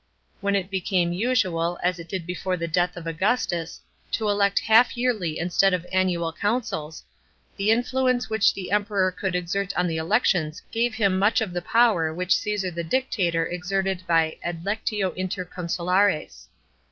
When 0.39 0.55
it 0.55 0.71
became 0.71 1.13
usual, 1.13 1.77
as 1.83 1.99
it 1.99 2.09
did 2.09 2.25
before 2.25 2.57
the 2.57 2.67
death 2.67 2.97
of 2.97 3.05
Augustus, 3.05 3.81
to 4.13 4.29
elect 4.29 4.57
half 4.57 4.97
yearly 4.97 5.37
instead 5.37 5.75
of 5.75 5.85
annual 5.93 6.31
consuls, 6.31 7.03
the 7.55 7.69
influence 7.69 8.27
which 8.27 8.51
the 8.51 8.71
Emperor 8.71 9.11
could 9.11 9.35
exert 9.35 9.73
at 9.77 9.87
the 9.87 9.97
elect 9.97 10.33
ons 10.33 10.63
gave 10.71 10.95
him 10.95 11.19
much 11.19 11.39
of 11.39 11.53
the 11.53 11.61
power 11.61 12.11
which 12.11 12.35
Caesar 12.35 12.71
the 12.71 12.83
Dictator 12.83 13.45
exerted 13.45 14.01
by 14.07 14.39
adlectio 14.43 15.13
inter 15.15 15.45
consulares. 15.45 16.47